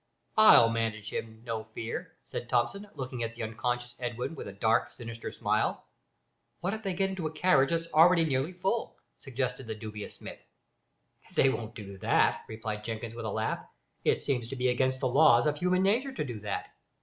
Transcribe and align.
"I'll 0.39 0.69
manage 0.69 1.13
him, 1.13 1.43
no 1.45 1.63
fear," 1.75 2.15
said 2.31 2.49
Thomson, 2.49 2.89
looking 2.95 3.21
at 3.21 3.35
the 3.35 3.43
unconscious 3.43 3.93
Edwin 3.99 4.33
with 4.33 4.47
a 4.47 4.51
dark 4.51 4.89
sinister 4.91 5.31
smile. 5.31 5.85
"What 6.59 6.73
if 6.73 6.81
they 6.81 6.95
get 6.95 7.11
into 7.11 7.27
a 7.27 7.31
carriage 7.31 7.69
that's 7.69 7.85
already 7.93 8.25
nearly 8.25 8.51
full?" 8.53 8.97
suggested 9.19 9.67
the 9.67 9.75
dubious 9.75 10.15
Smith. 10.15 10.39
"They 11.35 11.49
won't 11.49 11.75
do 11.75 11.99
that," 11.99 12.45
replied 12.47 12.83
Jenkins 12.83 13.13
with 13.13 13.25
a 13.25 13.29
laugh. 13.29 13.63
"It 14.03 14.23
seems 14.25 14.47
to 14.47 14.55
be 14.55 14.69
against 14.69 15.01
the 15.01 15.07
laws 15.07 15.45
of 15.45 15.57
human 15.59 15.83
nature 15.83 16.13
to 16.13 16.25
do 16.25 16.39
that. 16.39 16.69